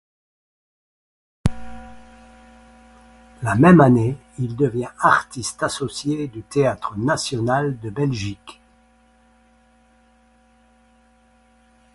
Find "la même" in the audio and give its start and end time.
3.43-3.81